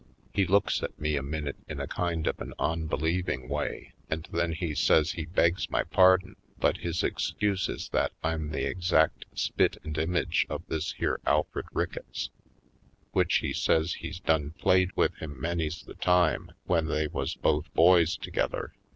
[0.33, 4.51] He looks at me a minute in a kind of an onbelieving way and then
[4.53, 9.77] he says he begs my pardon, but his excuse is that I'm the exact spit
[9.83, 12.31] and image of this here Alfred Ricketts,
[13.11, 17.71] which he says he's done played with him many's the time, when they was both
[17.75, 18.73] boys together.